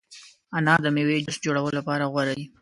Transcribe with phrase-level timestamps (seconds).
[0.57, 2.45] انار د مېوې جوس جوړولو لپاره غوره دی.